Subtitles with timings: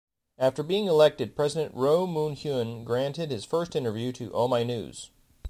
[0.39, 5.09] After being elected, President Roh Moo-hyun granted his first interview to "OhmyNews".